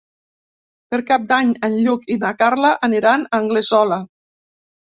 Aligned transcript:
Per 0.95 0.99
Cap 1.11 1.27
d'Any 1.33 1.51
en 1.69 1.75
Lluc 1.87 2.09
i 2.15 2.17
na 2.23 2.31
Carla 2.39 2.75
aniran 2.89 3.29
a 3.29 3.33
Anglesola. 3.45 4.01